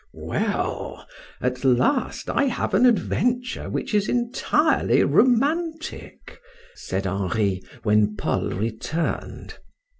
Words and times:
"Well, 0.15 1.07
at 1.41 1.63
last 1.63 2.27
I 2.27 2.45
have 2.45 2.73
an 2.73 2.87
adventure 2.87 3.69
which 3.69 3.93
is 3.93 4.09
entirely 4.09 5.03
romantic," 5.03 6.41
said 6.73 7.05
Henri, 7.05 7.61
when 7.83 8.15
Paul 8.17 8.49
returned. 8.49 9.59